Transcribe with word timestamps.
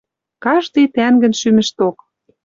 Каждый 0.43 0.85
тӓнгӹн 0.95 1.33
шӱмӹшток. 1.39 1.97